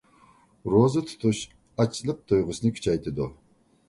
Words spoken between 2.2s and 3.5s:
تۇيغۇسىنى كۈچەيتىدۇ.